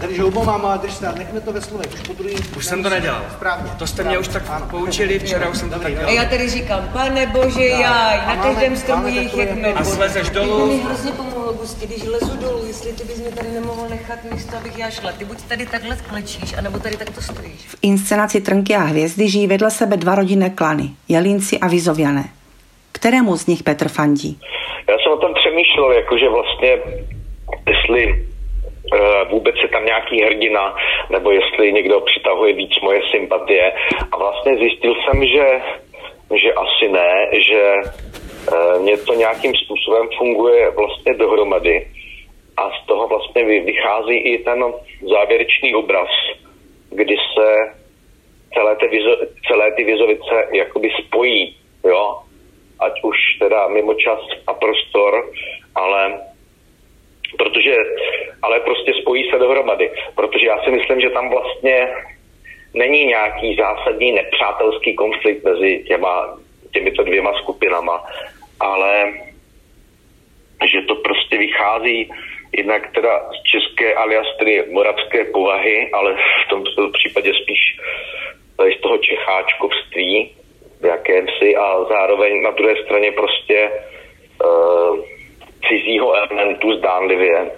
Drž 0.00 0.18
oboma 0.18 0.56
má 0.56 0.76
drsa, 0.76 1.12
nechme 1.18 1.40
to 1.40 1.52
ve 1.52 1.60
slovech. 1.60 1.92
Už, 1.94 2.00
podruhý, 2.00 2.34
už 2.56 2.66
jsem 2.66 2.82
to 2.82 2.90
nedělal. 2.90 3.22
Správně. 3.32 3.70
To 3.78 3.86
jste 3.86 4.04
mě 4.04 4.18
už 4.18 4.28
tak 4.28 4.42
ano. 4.48 4.66
poučili, 4.70 5.18
včera 5.18 5.48
už 5.48 5.58
jsem 5.58 5.70
to 5.70 5.78
tak 5.78 5.92
dělal. 5.92 6.08
A 6.08 6.10
já 6.10 6.24
tady 6.24 6.50
říkám, 6.50 6.88
pane 6.92 7.26
bože, 7.26 7.64
já, 7.64 8.26
na 8.26 8.36
každém 8.36 8.76
stromu 8.76 9.06
je 9.06 9.22
jich 9.22 9.36
jak 9.36 9.54
med. 9.54 9.76
A 9.76 9.84
slezeš 9.84 10.30
dolů. 10.30 10.58
To 10.58 10.66
mi 10.66 10.78
hrozně 10.82 11.12
pomohlo, 11.12 11.52
Gusti, 11.52 11.86
když 11.86 12.04
lezu 12.04 12.36
dolů, 12.36 12.66
jestli 12.66 12.92
ty 12.92 13.04
bys 13.04 13.18
mě 13.20 13.30
tady 13.30 13.50
nemohl 13.50 13.88
nechat 13.88 14.18
místo, 14.32 14.56
abych 14.56 14.78
já 14.78 14.90
šla. 14.90 15.12
Ty 15.12 15.24
buď 15.24 15.42
tady 15.42 15.66
takhle 15.66 15.96
klečíš, 15.96 16.54
anebo 16.58 16.78
tady 16.78 16.96
takto 16.96 17.22
stojíš. 17.22 17.66
V 17.68 17.76
inscenaci 17.82 18.40
Trnky 18.40 18.74
a 18.76 18.80
hvězdy 18.80 19.28
žijí 19.28 19.46
vedle 19.46 19.70
sebe 19.70 19.96
dva 19.96 20.14
rodinné 20.14 20.50
klany, 20.50 20.90
Jelínci 21.08 21.58
a 21.58 21.68
Vizoviané. 21.68 22.24
Kterému 22.92 23.36
z 23.36 23.46
nich 23.46 23.62
Petr 23.62 23.88
fandí? 23.88 24.40
Já 24.88 24.94
jsem 24.98 25.12
o 25.12 25.16
tom 25.16 25.34
přemýšlel, 25.34 25.92
jakože 25.92 26.28
vlastně, 26.28 26.68
jestli 27.68 28.29
vůbec 29.30 29.54
je 29.62 29.68
tam 29.68 29.84
nějaký 29.84 30.22
hrdina, 30.22 30.76
nebo 31.10 31.30
jestli 31.30 31.72
někdo 31.72 32.00
přitahuje 32.00 32.52
víc 32.52 32.80
moje 32.82 33.00
sympatie. 33.10 33.72
A 34.12 34.16
vlastně 34.18 34.56
zjistil 34.56 34.94
jsem, 34.94 35.26
že, 35.26 35.60
že 36.34 36.52
asi 36.52 36.88
ne, 36.88 37.28
že 37.32 37.74
eh, 38.52 38.78
mě 38.78 38.96
to 38.96 39.14
nějakým 39.14 39.54
způsobem 39.54 40.08
funguje 40.18 40.70
vlastně 40.70 41.14
dohromady. 41.14 41.86
A 42.56 42.70
z 42.70 42.86
toho 42.86 43.08
vlastně 43.08 43.44
vychází 43.44 44.16
i 44.16 44.38
ten 44.38 44.64
závěrečný 45.10 45.74
obraz, 45.74 46.08
kdy 46.90 47.16
se 47.34 47.74
celé 48.54 48.76
ty, 48.76 48.88
vizo, 48.88 49.16
celé 49.46 49.72
ty 49.72 49.84
vizovice 49.84 50.48
jakoby 50.52 50.90
spojí, 51.06 51.56
jo. 51.84 52.18
Ať 52.80 52.92
už 53.02 53.16
teda 53.38 53.68
mimo 53.68 53.94
čas 53.94 54.20
a 54.46 54.54
prostor, 54.54 55.30
ale 55.74 56.20
protože, 57.38 57.74
ale 58.42 58.60
prostě 58.60 58.92
spojí 59.02 59.30
se 59.30 59.38
dohromady, 59.38 59.90
protože 60.14 60.46
já 60.46 60.58
si 60.64 60.70
myslím, 60.70 61.00
že 61.00 61.10
tam 61.10 61.30
vlastně 61.30 61.88
není 62.74 63.04
nějaký 63.04 63.56
zásadní 63.56 64.12
nepřátelský 64.12 64.94
konflikt 64.94 65.44
mezi 65.44 65.84
těma, 65.88 66.38
těmito 66.72 67.02
dvěma 67.02 67.32
skupinama, 67.42 68.04
ale 68.60 69.12
že 70.72 70.80
to 70.88 70.94
prostě 70.94 71.38
vychází 71.38 72.10
jednak 72.56 72.94
teda 72.94 73.30
z 73.30 73.42
české 73.42 73.94
alias 73.94 74.26
tedy 74.38 74.64
moravské 74.70 75.24
povahy, 75.24 75.90
ale 75.92 76.14
v 76.14 76.48
tomto 76.50 76.90
případě 76.92 77.32
spíš 77.42 77.60
z 78.78 78.80
toho 78.80 78.98
čecháčkovství 78.98 80.36
v 80.80 80.84
jakémsi 80.84 81.56
a 81.56 81.84
zároveň 81.84 82.42
na 82.42 82.50
druhé 82.50 82.74
straně 82.84 83.12
prostě 83.12 83.70
uh, 84.44 84.79
cizího 85.70 86.14
elementu 86.14 86.76
zdánlivě, 86.78 87.50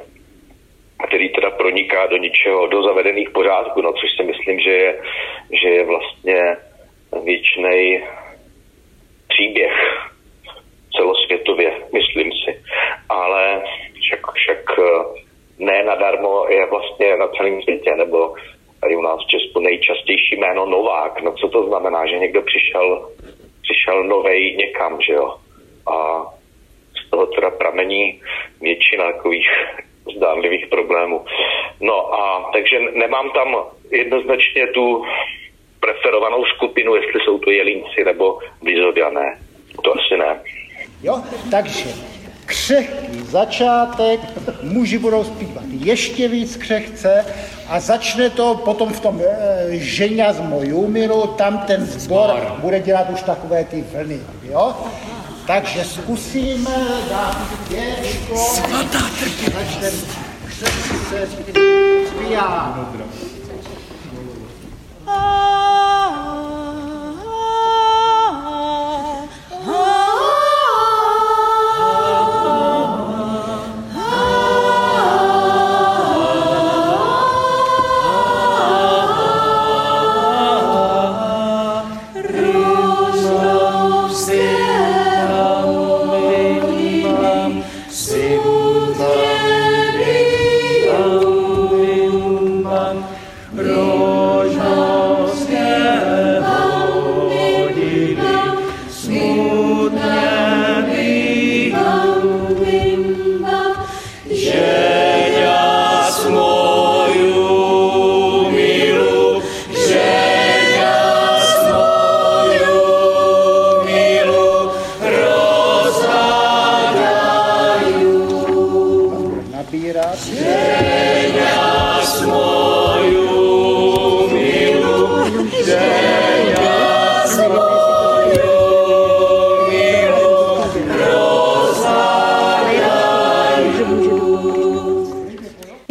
který 1.06 1.28
teda 1.28 1.50
proniká 1.50 2.06
do 2.06 2.16
ničeho, 2.16 2.66
do 2.66 2.82
zavedených 2.82 3.30
pořádků, 3.30 3.82
no, 3.82 3.92
což 3.92 4.10
si 4.16 4.22
myslím, 4.22 4.60
že 4.60 4.70
je, 4.70 5.02
že 5.62 5.68
je 5.68 5.84
vlastně 5.84 6.56
věčný 7.24 8.02
příběh 9.28 9.72
celosvětově, 10.96 11.72
myslím 11.92 12.30
si. 12.32 12.62
Ale 13.08 13.62
však, 14.00 14.20
však 14.34 14.78
eh, 14.78 14.82
ne 15.58 15.84
nadarmo 15.84 16.46
je 16.48 16.66
vlastně 16.66 17.16
na 17.16 17.28
celém 17.28 17.62
světě, 17.62 17.94
nebo 17.96 18.34
tady 18.80 18.96
u 18.96 19.02
nás 19.02 19.18
v 19.24 19.30
Česku 19.30 19.60
nejčastější 19.60 20.36
jméno 20.36 20.66
Novák. 20.66 21.22
No 21.22 21.32
co 21.32 21.48
to 21.48 21.66
znamená, 21.66 22.06
že 22.06 22.18
někdo 22.18 22.42
přišel, 22.42 23.08
přišel 23.62 24.04
novej 24.04 24.56
někam, 24.56 24.98
že 25.00 25.12
jo? 25.12 25.34
A 25.86 26.24
toho 27.12 27.26
teda 27.26 27.50
pramení 27.50 28.20
většina 28.60 29.12
takových 29.12 29.46
zdánlivých 30.16 30.66
problémů. 30.66 31.24
No 31.80 32.14
a 32.14 32.50
takže 32.52 32.80
nemám 32.80 33.30
tam 33.30 33.56
jednoznačně 33.90 34.66
tu 34.66 35.04
preferovanou 35.80 36.44
skupinu, 36.44 36.94
jestli 36.94 37.20
jsou 37.20 37.38
to 37.38 37.50
jelínci 37.50 38.04
nebo 38.04 38.38
blízodiané. 38.62 39.38
To 39.82 39.92
asi 39.92 40.16
ne. 40.16 40.40
Jo, 41.02 41.22
takže 41.50 41.88
křehký 42.46 43.18
začátek, 43.20 44.20
muži 44.62 44.98
budou 44.98 45.24
zpívat 45.24 45.64
ještě 45.84 46.28
víc 46.28 46.56
křehce 46.56 47.26
a 47.68 47.80
začne 47.80 48.30
to 48.30 48.54
potom 48.64 48.92
v 48.92 49.00
tom 49.00 49.20
e, 49.20 49.78
Ženia 49.78 50.32
z 50.32 50.40
Mojumiru, 50.40 51.26
tam 51.26 51.58
ten 51.66 51.80
sbor 51.84 52.30
bude 52.58 52.80
dělat 52.80 53.10
už 53.10 53.22
takové 53.22 53.64
ty 53.64 53.84
vlny, 53.92 54.20
jo? 54.42 54.74
Takže 55.46 55.84
zkusíme 55.84 56.76
dát 57.10 57.36
pěčko. 57.68 58.36
Svatá 58.38 58.98
trpělivost. 59.20 60.06
Začneme 60.60 61.02
se 61.10 61.26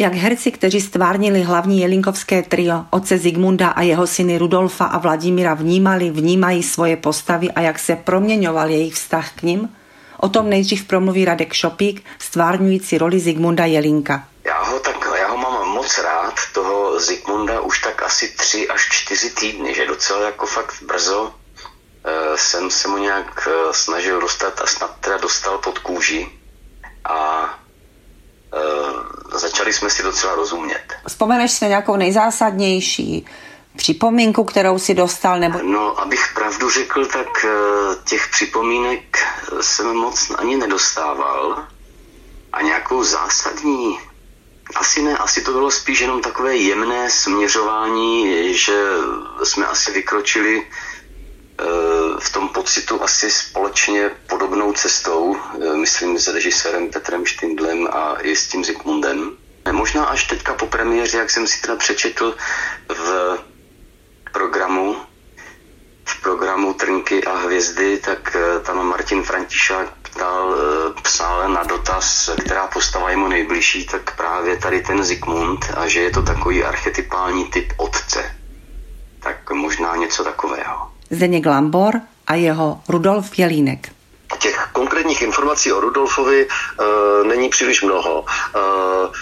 Jak 0.01 0.13
herci, 0.13 0.51
kteří 0.51 0.81
stvárnili 0.81 1.41
hlavní 1.41 1.81
jelinkovské 1.81 2.43
trio, 2.43 2.85
otce 2.89 3.17
Zigmunda 3.17 3.67
a 3.69 3.81
jeho 3.81 4.07
syny 4.07 4.37
Rudolfa 4.37 4.85
a 4.85 4.97
Vladimíra 4.97 5.53
vnímali, 5.53 6.09
vnímají 6.09 6.63
svoje 6.63 6.97
postavy 6.97 7.51
a 7.51 7.61
jak 7.61 7.79
se 7.79 7.95
proměňoval 7.95 8.69
jejich 8.69 8.93
vztah 8.93 9.31
k 9.35 9.43
ním? 9.43 9.75
O 10.17 10.29
tom 10.29 10.49
nejdřív 10.49 10.87
promluví 10.87 11.25
Radek 11.25 11.53
Šopík, 11.53 12.05
stvárňující 12.19 12.97
roli 12.97 13.19
Zigmunda 13.19 13.65
Jelinka. 13.65 14.27
Já 14.45 14.63
ho 14.63 14.79
tak, 14.79 15.07
já 15.19 15.27
ho 15.27 15.37
mám 15.37 15.67
moc 15.67 15.99
rád, 16.03 16.33
toho 16.53 16.99
Zigmunda 16.99 17.61
už 17.61 17.79
tak 17.79 18.03
asi 18.03 18.27
tři 18.37 18.67
až 18.67 18.87
čtyři 18.91 19.29
týdny, 19.29 19.73
že 19.73 19.87
docela 19.87 20.25
jako 20.25 20.45
fakt 20.45 20.83
brzo 20.87 21.33
e, 22.05 22.37
jsem 22.37 22.71
se 22.71 22.87
mu 22.87 22.97
nějak 22.97 23.47
e, 23.47 23.73
snažil 23.73 24.21
dostat 24.21 24.61
a 24.61 24.67
snad 24.67 24.95
teda 24.99 25.17
dostal 25.17 25.57
pod 25.57 25.79
kůži 25.79 26.27
a 27.03 27.49
e, 28.53 29.37
začali 29.37 29.73
jsme 29.73 29.89
si 29.89 30.03
docela 30.03 30.35
rozumět. 30.35 30.83
Vzpomeneš 31.07 31.51
si 31.51 31.65
na 31.65 31.69
nějakou 31.69 31.95
nejzásadnější 31.95 33.25
připomínku, 33.75 34.43
kterou 34.43 34.79
si 34.79 34.93
dostal? 34.93 35.39
Nebo... 35.39 35.59
No, 35.63 35.99
abych 35.99 36.31
pravdu 36.35 36.69
řekl, 36.69 37.05
tak 37.05 37.45
těch 38.03 38.27
připomínek 38.27 39.17
jsem 39.61 39.95
moc 39.95 40.31
ani 40.37 40.57
nedostával 40.57 41.63
a 42.53 42.61
nějakou 42.61 43.03
zásadní 43.03 43.99
asi 44.75 45.01
ne, 45.01 45.17
asi 45.17 45.41
to 45.41 45.51
bylo 45.51 45.71
spíš 45.71 45.99
jenom 45.99 46.21
takové 46.21 46.57
jemné 46.57 47.09
směřování, 47.09 48.53
že 48.53 48.83
jsme 49.43 49.65
asi 49.65 49.91
vykročili 49.91 50.63
eh, 50.63 50.90
v 52.21 52.29
tom 52.29 52.49
pocitu 52.49 53.03
asi 53.03 53.31
společně 53.31 54.11
podobnou 54.27 54.73
cestou, 54.73 55.35
eh, 55.35 55.77
myslím 55.77 56.19
s 56.19 56.27
režisérem 56.27 56.89
Petrem 56.89 57.25
Štindlem 57.25 57.87
a 57.91 58.15
i 58.21 58.35
s 58.35 58.47
tím 58.47 58.65
Zikmundem. 58.65 59.31
Možná 59.71 60.05
až 60.05 60.23
teďka 60.23 60.53
po 60.53 60.67
premiéře, 60.67 61.17
jak 61.17 61.29
jsem 61.29 61.47
si 61.47 61.61
teda 61.61 61.75
přečetl 61.75 62.35
v 62.89 63.37
programu, 64.31 64.95
v 66.05 66.21
programu 66.21 66.73
Trnky 66.73 67.23
a 67.23 67.37
hvězdy, 67.37 67.97
tak 67.97 68.35
eh, 68.35 68.59
tam 68.59 68.87
Martin 68.87 69.23
Františák 69.23 69.89
ptal, 70.01 70.55
eh, 70.55 71.01
psal 71.01 71.49
na 71.49 71.63
dotaz, 71.63 72.29
která 72.45 72.67
postava 72.67 73.09
je 73.09 73.17
mu 73.17 73.27
nejbližší, 73.27 73.85
tak 73.85 74.15
právě 74.15 74.57
tady 74.57 74.81
ten 74.81 75.03
Zikmund 75.03 75.65
a 75.75 75.87
že 75.87 76.01
je 76.01 76.11
to 76.11 76.21
takový 76.21 76.63
archetypální 76.63 77.45
typ 77.45 77.73
otce. 77.77 78.35
Tak 79.19 79.51
možná 79.51 79.95
něco 79.95 80.23
takového. 80.23 80.90
Zdeněk 81.11 81.45
Lambor 81.45 81.93
a 82.27 82.35
jeho 82.35 82.81
Rudolf 82.89 83.39
Jelínek. 83.39 83.91
Těch 84.39 84.69
konkrétních 84.71 85.21
informací 85.21 85.71
o 85.71 85.79
Rudolfovi 85.79 86.47
e, 86.47 87.23
není 87.27 87.49
příliš 87.49 87.81
mnoho. 87.81 88.25
E, 88.25 88.59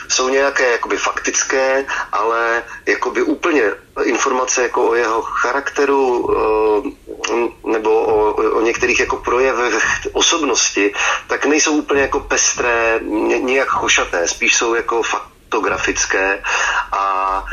jsou 0.08 0.30
nějaké 0.30 0.71
jakoby 0.71 0.97
faktické, 0.97 1.86
ale 2.12 2.63
jakoby 2.86 3.21
úplně 3.23 3.63
informace 4.04 4.63
jako 4.63 4.89
o 4.89 4.95
jeho 4.95 5.21
charakteru 5.21 6.30
e, 6.30 7.71
nebo 7.71 7.89
o, 7.89 8.34
o 8.34 8.62
některých 8.62 8.99
jako 8.99 9.17
projevech 9.17 10.08
osobnosti, 10.12 10.93
tak 11.28 11.45
nejsou 11.45 11.71
úplně 11.71 12.02
jako 12.02 12.19
pestré, 12.19 12.99
nějak 13.41 13.67
chošaté, 13.67 14.28
spíš 14.28 14.56
jsou 14.56 14.73
jako 14.73 15.04
fakt 15.04 15.38
fotografické 15.49 16.43
a 16.91 17.43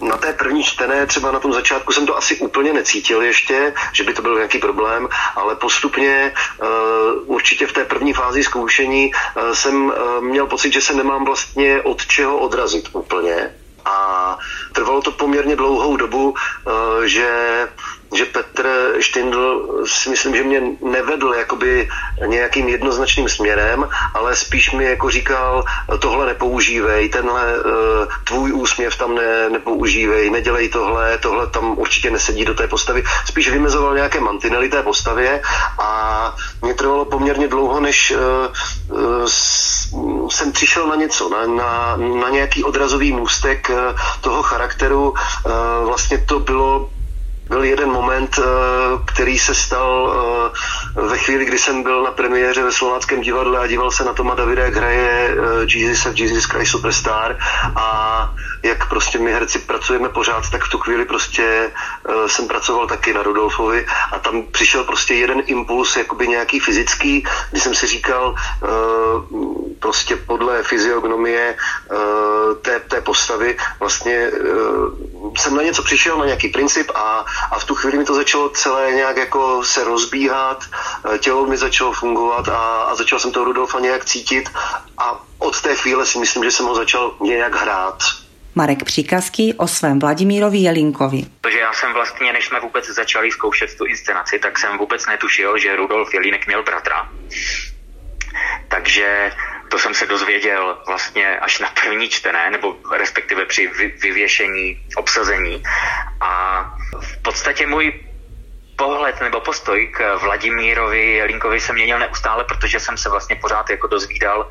e, 0.00 0.06
na 0.06 0.16
té 0.16 0.32
první 0.32 0.64
čtené, 0.64 1.06
třeba 1.06 1.32
na 1.32 1.40
tom 1.40 1.52
začátku 1.52 1.92
jsem 1.92 2.06
to 2.06 2.16
asi 2.16 2.36
úplně 2.36 2.72
necítil 2.72 3.22
ještě, 3.22 3.74
že 3.92 4.04
by 4.04 4.14
to 4.14 4.22
byl 4.22 4.34
nějaký 4.34 4.58
problém, 4.58 5.08
ale 5.36 5.54
postupně 5.56 6.08
e, 6.08 6.32
určitě 7.24 7.66
v 7.66 7.72
té 7.72 7.84
první 7.84 8.12
fázi 8.12 8.44
zkoušení 8.44 9.12
e, 9.12 9.54
jsem 9.54 9.92
měl 10.20 10.46
pocit, 10.46 10.72
že 10.72 10.80
se 10.80 10.94
nemám 10.94 11.24
vlastně 11.24 11.82
od 11.82 12.06
čeho 12.06 12.38
odrazit 12.38 12.88
úplně. 12.92 13.54
A 13.84 14.38
trvalo 14.72 15.02
to 15.02 15.12
poměrně 15.12 15.56
dlouhou 15.56 15.96
dobu, 15.96 16.34
že 17.04 17.28
že 18.14 18.24
Petr 18.24 18.94
Štindl 18.98 19.82
si 19.86 20.10
myslím, 20.10 20.36
že 20.36 20.44
mě 20.44 20.62
nevedl 20.80 21.34
jakoby 21.34 21.88
nějakým 22.26 22.68
jednoznačným 22.68 23.28
směrem, 23.28 23.88
ale 24.14 24.36
spíš 24.36 24.72
mi 24.72 24.84
jako 24.84 25.10
říkal, 25.10 25.64
tohle 25.98 26.26
nepoužívej, 26.26 27.08
tenhle 27.08 27.58
uh, 27.58 27.64
tvůj 28.24 28.52
úsměv 28.52 28.96
tam 28.96 29.14
ne, 29.14 29.50
nepoužívej, 29.50 30.30
nedělej 30.30 30.68
tohle, 30.68 31.18
tohle 31.18 31.46
tam 31.46 31.78
určitě 31.78 32.10
nesedí 32.10 32.44
do 32.44 32.54
té 32.54 32.68
postavy. 32.68 33.04
Spíš 33.24 33.50
vymezoval 33.50 33.94
nějaké 33.94 34.20
mantinely 34.20 34.68
té 34.68 34.82
postavě 34.82 35.42
a 35.78 36.34
mě 36.62 36.74
trvalo 36.74 37.04
poměrně 37.04 37.48
dlouho, 37.48 37.80
než 37.80 38.14
uh, 38.16 38.98
uh, 38.98 40.28
jsem 40.28 40.52
přišel 40.52 40.86
na 40.86 40.94
něco, 40.94 41.28
na, 41.28 41.46
na, 41.46 41.96
na 41.96 42.28
nějaký 42.28 42.64
odrazový 42.64 43.12
můstek 43.12 43.70
toho 44.20 44.42
charakteru. 44.42 45.14
Vlastně 45.84 46.18
to 46.18 46.40
bylo 46.40 46.90
byl 47.48 47.64
jeden 47.64 47.90
moment, 47.90 48.38
eh, 48.38 48.42
který 49.04 49.38
se 49.38 49.54
stal 49.54 50.14
eh, 50.96 51.00
ve 51.00 51.18
chvíli, 51.18 51.44
kdy 51.44 51.58
jsem 51.58 51.82
byl 51.82 52.02
na 52.02 52.10
premiéře 52.10 52.62
ve 52.62 52.72
slováckém 52.72 53.20
divadle 53.20 53.58
a 53.58 53.66
díval 53.66 53.90
se 53.90 54.04
na 54.04 54.12
Toma 54.12 54.34
Davida, 54.34 54.64
jak 54.64 54.76
hraje 54.76 55.30
eh, 55.30 55.78
Jesus 55.78 56.06
of 56.06 56.18
Jesus 56.18 56.44
Christ 56.44 56.70
Superstar 56.70 57.36
a 57.76 57.86
jak 58.62 58.88
prostě 58.88 59.18
my 59.18 59.32
herci 59.32 59.58
pracujeme 59.58 60.08
pořád, 60.08 60.50
tak 60.50 60.64
v 60.64 60.70
tu 60.70 60.78
chvíli 60.78 61.04
prostě 61.04 61.70
jsem 62.26 62.48
pracoval 62.48 62.86
taky 62.86 63.14
na 63.14 63.22
Rudolfovi 63.22 63.86
a 64.12 64.18
tam 64.18 64.42
přišel 64.42 64.84
prostě 64.84 65.14
jeden 65.14 65.42
impuls, 65.46 65.96
jakoby 65.96 66.28
nějaký 66.28 66.60
fyzický, 66.60 67.24
kdy 67.50 67.60
jsem 67.60 67.74
si 67.74 67.86
říkal, 67.86 68.34
prostě 69.78 70.16
podle 70.16 70.62
fyziognomie 70.62 71.56
té, 72.62 72.80
té 72.80 73.00
postavy 73.00 73.56
vlastně 73.80 74.30
jsem 75.40 75.56
na 75.56 75.62
něco 75.62 75.82
přišel, 75.82 76.18
na 76.18 76.24
nějaký 76.24 76.48
princip 76.48 76.90
a, 76.94 77.24
a 77.50 77.58
v 77.58 77.64
tu 77.64 77.74
chvíli 77.74 77.98
mi 77.98 78.04
to 78.04 78.14
začalo 78.14 78.48
celé 78.48 78.92
nějak 78.92 79.16
jako 79.16 79.64
se 79.64 79.84
rozbíhat, 79.84 80.64
eh, 81.14 81.18
tělo 81.18 81.46
mi 81.46 81.56
začalo 81.56 81.92
fungovat 81.92 82.48
a, 82.48 82.82
a 82.82 82.94
začal 82.94 83.18
jsem 83.18 83.32
toho 83.32 83.44
Rudolfa 83.44 83.80
nějak 83.80 84.04
cítit 84.04 84.48
a 84.98 85.20
od 85.38 85.60
té 85.60 85.74
chvíle 85.74 86.06
si 86.06 86.18
myslím, 86.18 86.44
že 86.44 86.50
jsem 86.50 86.66
ho 86.66 86.74
začal 86.74 87.14
nějak 87.20 87.54
hrát. 87.54 87.98
Marek 88.54 88.84
Příkazký 88.84 89.54
o 89.54 89.68
svém 89.68 89.98
Vladimírovi 89.98 90.58
Jelinkovi. 90.58 91.24
Protože 91.40 91.58
já 91.58 91.72
jsem 91.72 91.92
vlastně, 91.92 92.32
než 92.32 92.46
jsme 92.46 92.60
vůbec 92.60 92.86
začali 92.86 93.30
zkoušet 93.30 93.78
tu 93.78 93.84
inscenaci, 93.84 94.38
tak 94.38 94.58
jsem 94.58 94.78
vůbec 94.78 95.06
netušil, 95.06 95.58
že 95.58 95.76
Rudolf 95.76 96.14
Jelínek 96.14 96.46
měl 96.46 96.62
bratra. 96.62 97.08
Takže 98.68 99.32
to 99.70 99.78
jsem 99.78 99.94
se 99.94 100.06
dozvěděl 100.06 100.78
vlastně 100.86 101.38
až 101.38 101.58
na 101.58 101.70
první 101.82 102.08
čtené, 102.08 102.50
nebo 102.50 102.76
respektive 102.92 103.44
při 103.44 103.66
vyvěšení, 104.02 104.80
obsazení. 104.96 105.62
A 106.20 106.64
v 107.00 107.22
podstatě 107.22 107.66
můj 107.66 107.92
pohled 108.76 109.20
nebo 109.20 109.40
postoj 109.40 109.86
k 109.88 110.16
Vladimírovi 110.16 111.12
Jelinkovi 111.12 111.60
se 111.60 111.72
měnil 111.72 111.98
neustále, 111.98 112.44
protože 112.44 112.80
jsem 112.80 112.96
se 112.96 113.08
vlastně 113.08 113.36
pořád 113.36 113.70
jako 113.70 113.86
dozvídal 113.86 114.50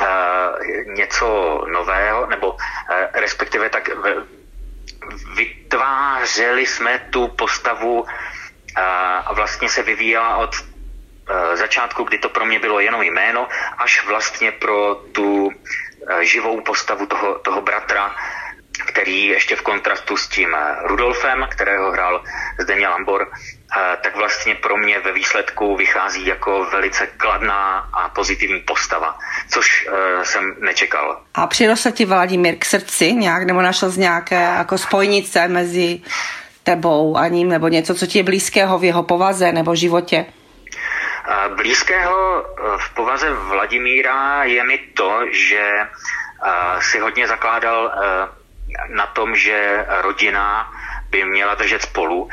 uh, 0.00 0.06
něco 0.94 1.26
nového, 1.72 2.26
nebo 2.26 2.52
uh, 2.52 2.58
respektive 3.12 3.68
tak 3.68 3.88
v, 3.88 4.26
vytvářeli 5.36 6.66
jsme 6.66 6.98
tu 7.10 7.28
postavu 7.28 8.00
uh, 8.00 8.08
a 9.24 9.32
vlastně 9.32 9.68
se 9.68 9.82
vyvíjela 9.82 10.36
od 10.36 10.71
začátku, 11.54 12.04
kdy 12.04 12.18
to 12.18 12.28
pro 12.28 12.44
mě 12.44 12.58
bylo 12.58 12.80
jenom 12.80 13.02
jméno, 13.02 13.48
až 13.78 14.06
vlastně 14.06 14.52
pro 14.52 14.94
tu 14.94 15.50
eh, 15.50 16.24
živou 16.24 16.60
postavu 16.60 17.06
toho, 17.06 17.38
toho 17.38 17.62
bratra, 17.62 18.14
který 18.86 19.26
ještě 19.26 19.56
v 19.56 19.62
kontrastu 19.62 20.16
s 20.16 20.28
tím 20.28 20.54
eh, 20.54 20.76
Rudolfem, 20.82 21.46
kterého 21.50 21.92
hrál 21.92 22.24
Zdeně 22.58 22.88
Lambor, 22.88 23.30
tak 24.02 24.16
vlastně 24.16 24.54
pro 24.54 24.76
mě 24.76 25.00
ve 25.00 25.12
výsledku 25.12 25.76
vychází 25.76 26.26
jako 26.26 26.64
velice 26.64 27.06
kladná 27.06 27.88
a 27.92 28.08
pozitivní 28.08 28.60
postava, 28.60 29.18
což 29.50 29.88
jsem 30.22 30.56
nečekal. 30.60 31.20
A 31.34 31.46
přirostl 31.46 31.90
ti 31.90 32.04
Vladimír 32.04 32.56
k 32.58 32.64
srdci 32.64 33.12
nějak, 33.12 33.42
nebo 33.42 33.62
našel 33.62 33.90
z 33.90 33.96
nějaké 33.96 34.34
jako 34.34 34.78
spojnice 34.78 35.48
mezi 35.48 36.00
tebou 36.62 37.16
a 37.16 37.28
ním, 37.28 37.48
nebo 37.48 37.68
něco, 37.68 37.94
co 37.94 38.06
ti 38.06 38.18
je 38.18 38.22
blízkého 38.22 38.78
v 38.78 38.84
jeho 38.84 39.02
povaze 39.02 39.52
nebo 39.52 39.74
životě? 39.74 40.26
Blízkého 41.54 42.18
eh, 42.42 42.78
v 42.78 42.90
povaze 42.94 43.30
Vladimíra 43.30 44.44
je 44.44 44.64
mi 44.64 44.78
to, 44.78 45.20
že 45.30 45.62
eh, 45.62 46.82
si 46.82 46.98
hodně 46.98 47.28
zakládal 47.28 47.92
eh, 47.92 48.28
na 48.88 49.06
tom, 49.06 49.36
že 49.36 49.86
rodina 50.02 50.72
by 51.10 51.24
měla 51.24 51.54
držet 51.54 51.82
spolu. 51.82 52.28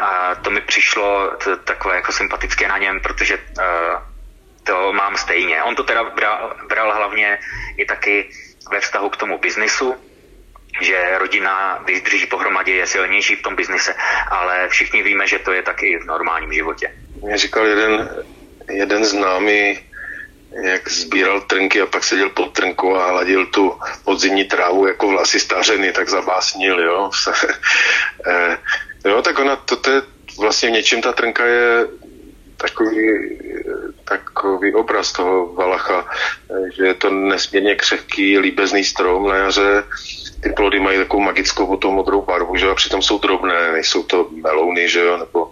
A 0.00 0.34
to 0.34 0.50
mi 0.50 0.60
přišlo 0.60 1.36
takové 1.64 1.94
jako 1.96 2.12
sympatické 2.12 2.68
na 2.68 2.78
něm, 2.78 3.00
protože 3.00 3.38
to 4.64 4.92
mám 4.92 5.16
stejně. 5.16 5.62
On 5.62 5.74
to 5.74 5.84
teda 5.84 6.04
bral, 6.04 6.56
bral 6.68 6.94
hlavně 6.94 7.38
i 7.76 7.84
taky 7.84 8.30
ve 8.70 8.80
vztahu 8.80 9.10
k 9.10 9.16
tomu 9.16 9.38
biznisu, 9.38 9.96
že 10.80 11.18
rodina, 11.18 11.82
když 11.84 12.02
drží 12.02 12.26
pohromadě, 12.26 12.72
je 12.72 12.86
silnější 12.86 13.36
v 13.36 13.42
tom 13.42 13.56
biznise, 13.56 13.94
ale 14.28 14.68
všichni 14.68 15.02
víme, 15.02 15.26
že 15.26 15.38
to 15.38 15.52
je 15.52 15.62
taky 15.62 15.98
v 15.98 16.06
normálním 16.06 16.52
životě. 16.52 16.92
Mě 17.22 17.38
říkal 17.38 17.66
jeden, 17.66 18.10
jeden 18.68 19.04
známý, 19.04 19.78
jak 20.62 20.88
sbíral 20.88 21.40
trnky 21.40 21.80
a 21.80 21.86
pak 21.86 22.04
seděl 22.04 22.30
pod 22.30 22.52
trnkou 22.52 22.96
a 22.96 23.10
hladil 23.10 23.46
tu 23.46 23.78
podzimní 24.04 24.44
trávu 24.44 24.86
jako 24.86 25.08
vlasy 25.08 25.40
stařeny, 25.40 25.92
tak 25.92 26.08
zabásnil, 26.08 26.80
jo. 26.80 27.10
Eh, 28.26 28.58
jo, 29.04 29.22
tak 29.22 29.38
ona, 29.38 29.56
to, 29.56 29.76
to 29.76 29.90
je 29.90 30.02
vlastně 30.38 30.68
v 30.68 30.72
něčem 30.72 31.02
ta 31.02 31.12
trnka 31.12 31.44
je 31.46 31.86
takový, 32.56 33.38
takový 34.04 34.74
obraz 34.74 35.12
toho 35.12 35.52
Valacha, 35.54 36.08
že 36.76 36.86
je 36.86 36.94
to 36.94 37.10
nesmírně 37.10 37.74
křehký, 37.74 38.38
líbezný 38.38 38.84
strom 38.84 39.28
na 39.28 39.36
jaře, 39.36 39.84
ty 40.46 40.52
plody 40.52 40.80
mají 40.80 40.98
takovou 40.98 41.22
magickou 41.22 41.66
potom 41.66 41.94
modrou 41.94 42.22
barvu, 42.22 42.56
že 42.56 42.70
a 42.70 42.74
přitom 42.74 43.02
jsou 43.02 43.18
drobné, 43.18 43.72
nejsou 43.72 44.02
to 44.02 44.28
melouny, 44.42 44.88
že 44.88 45.00
jo, 45.00 45.16
nebo 45.16 45.50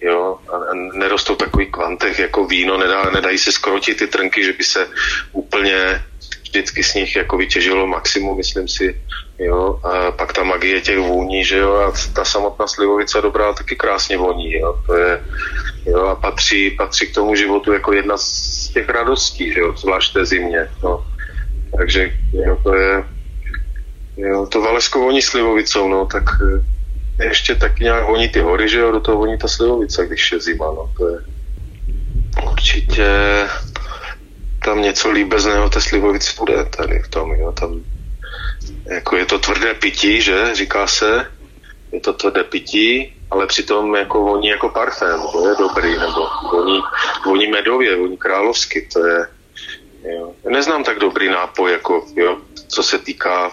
jo, 0.00 0.38
a 0.52 0.74
nerostou 0.98 1.34
takový 1.34 1.66
kvantech 1.66 2.18
jako 2.18 2.46
víno, 2.46 2.78
nedá, 2.78 3.10
nedají 3.10 3.38
se 3.38 3.52
skrotit 3.52 3.98
ty 3.98 4.06
trnky, 4.06 4.44
že 4.44 4.52
by 4.52 4.64
se 4.64 4.88
úplně 5.32 6.02
vždycky 6.42 6.82
z 6.82 6.94
nich 6.94 7.16
jako 7.16 7.36
vytěžilo 7.36 7.86
maximum, 7.86 8.36
myslím 8.36 8.68
si, 8.68 9.00
jo, 9.38 9.78
a 9.84 10.10
pak 10.10 10.32
ta 10.32 10.42
magie 10.42 10.80
těch 10.80 10.98
vůní, 10.98 11.44
že 11.44 11.58
jo, 11.58 11.74
a 11.74 11.92
ta 12.12 12.24
samotná 12.24 12.66
slivovice 12.66 13.20
dobrá 13.20 13.52
taky 13.52 13.76
krásně 13.76 14.16
voní, 14.16 14.52
jo, 14.52 14.82
to 14.86 14.94
je, 14.94 15.24
jo, 15.86 16.06
a 16.06 16.14
patří, 16.14 16.70
patří 16.70 17.06
k 17.06 17.14
tomu 17.14 17.34
životu 17.34 17.72
jako 17.72 17.92
jedna 17.92 18.16
z 18.18 18.68
těch 18.74 18.88
radostí, 18.88 19.52
že 19.52 19.60
jo, 19.60 19.74
zvlášť 19.76 20.12
té 20.12 20.26
zimě, 20.26 20.68
no. 20.82 21.06
Takže 21.76 22.12
jo, 22.32 22.58
to 22.62 22.74
je, 22.74 23.04
jo, 24.16 24.46
to 24.46 24.60
Valesko 24.60 24.98
voní 24.98 25.22
slivovicou, 25.22 25.88
no, 25.88 26.06
tak 26.06 26.24
eh, 27.20 27.24
ještě 27.24 27.54
tak 27.54 27.80
nějak 27.80 28.06
voní 28.06 28.28
ty 28.28 28.40
hory, 28.40 28.68
že 28.68 28.78
jo, 28.78 28.92
do 28.92 29.00
toho 29.00 29.18
voní 29.18 29.38
ta 29.38 29.48
slivovice, 29.48 30.06
když 30.06 30.32
je 30.32 30.40
zima, 30.40 30.66
no, 30.66 30.90
to 30.96 31.08
je 31.08 31.18
určitě 32.50 33.08
tam 34.64 34.82
něco 34.82 35.10
líbezného 35.10 35.70
té 35.70 35.80
slivovici 35.80 36.34
bude 36.38 36.64
tady 36.64 36.98
v 36.98 37.08
tom, 37.08 37.32
jo, 37.32 37.52
tam 37.52 37.84
jako 38.90 39.16
je 39.16 39.26
to 39.26 39.38
tvrdé 39.38 39.74
pití, 39.74 40.20
že, 40.20 40.54
říká 40.54 40.86
se, 40.86 41.26
je 41.92 42.00
to 42.00 42.12
tvrdé 42.12 42.44
pití, 42.44 43.16
ale 43.30 43.46
přitom 43.46 43.94
jako 43.94 44.20
voní 44.20 44.48
jako 44.48 44.68
parfém, 44.68 45.20
to 45.32 45.48
je 45.48 45.54
dobrý, 45.58 45.98
nebo 45.98 46.28
voní, 46.52 46.80
voní 47.26 47.46
medově, 47.46 47.96
voní 47.96 48.16
královsky, 48.16 48.88
to 48.92 49.06
je, 49.06 49.26
jo. 50.04 50.32
Neznám 50.50 50.84
tak 50.84 50.98
dobrý 50.98 51.28
nápoj, 51.28 51.72
jako, 51.72 52.06
jo, 52.16 52.38
co 52.68 52.82
se 52.82 52.98
týká 52.98 53.50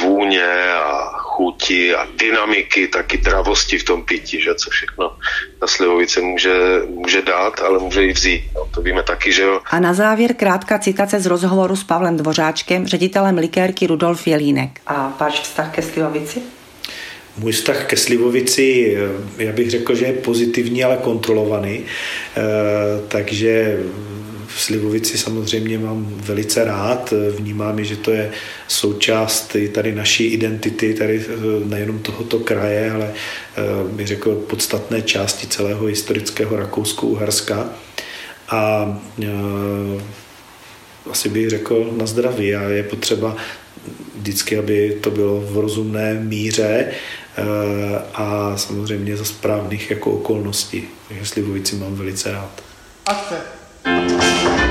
vůně 0.00 0.72
a 0.72 1.10
chuti 1.18 1.94
a 1.94 2.06
dynamiky, 2.16 2.88
taky 2.88 3.18
travosti 3.18 3.78
v 3.78 3.84
tom 3.84 4.04
pití, 4.04 4.42
že 4.42 4.54
co 4.54 4.70
všechno 4.70 5.16
ta 5.60 5.66
slivovice 5.66 6.20
může, 6.20 6.52
může 6.88 7.22
dát, 7.22 7.60
ale 7.60 7.78
může 7.78 8.04
i 8.04 8.12
vzít. 8.12 8.42
No, 8.54 8.68
to 8.74 8.82
víme 8.82 9.02
taky, 9.02 9.32
že 9.32 9.42
jo. 9.42 9.60
A 9.70 9.80
na 9.80 9.94
závěr 9.94 10.34
krátká 10.34 10.78
citace 10.78 11.20
z 11.20 11.26
rozhovoru 11.26 11.76
s 11.76 11.84
Pavlem 11.84 12.16
Dvořáčkem, 12.16 12.86
ředitelem 12.86 13.38
likérky 13.38 13.86
Rudolf 13.86 14.26
Jelínek. 14.26 14.80
A 14.86 15.16
váš 15.20 15.40
vztah 15.40 15.74
ke 15.74 15.82
slivovici? 15.82 16.42
Můj 17.38 17.52
vztah 17.52 17.86
ke 17.86 17.96
Slivovici, 17.96 18.96
eh, 19.38 19.44
já 19.44 19.52
bych 19.52 19.70
řekl, 19.70 19.94
že 19.94 20.04
je 20.04 20.12
pozitivní, 20.12 20.84
ale 20.84 20.96
kontrolovaný. 20.96 21.80
Eh, 21.80 22.40
takže 23.08 23.78
Slivovici 24.56 25.18
samozřejmě 25.18 25.78
mám 25.78 26.06
velice 26.16 26.64
rád. 26.64 27.14
Vnímám, 27.36 27.84
že 27.84 27.96
to 27.96 28.10
je 28.10 28.30
součást 28.68 29.56
tady 29.72 29.94
naší 29.94 30.26
identity, 30.26 30.94
tady 30.94 31.24
eh, 31.28 31.34
nejenom 31.64 31.98
tohoto 31.98 32.38
kraje, 32.38 32.90
ale 32.92 33.12
bych 33.92 34.06
řekl 34.06 34.34
podstatné 34.34 35.02
části 35.02 35.46
celého 35.46 35.86
historického 35.86 36.56
Rakousko-Uherska. 36.56 37.68
A 38.48 38.98
asi 41.10 41.28
bych 41.28 41.50
řekl 41.50 41.92
na 41.96 42.06
zdraví 42.06 42.54
a 42.54 42.62
je 42.62 42.82
potřeba 42.82 43.36
vždycky, 44.14 44.58
aby 44.58 44.98
to 45.00 45.10
bylo 45.10 45.40
v 45.40 45.58
rozumné 45.58 46.14
míře 46.14 46.86
eh, 46.86 47.42
a 48.14 48.56
samozřejmě 48.56 49.16
za 49.16 49.24
správných 49.24 49.90
jako 49.90 50.10
okolností. 50.10 50.88
Takže 51.08 51.26
Slivovici 51.26 51.76
mám 51.76 51.94
velice 51.94 52.32
rád. 52.32 52.62
Akce. 53.06 53.61
Hladový 53.84 54.61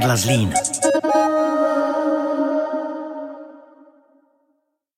kašpárek. 0.00 0.04
Podcast 0.04 0.04
Městského 0.04 0.04
divadla 0.04 0.16
Zlín. 0.16 0.65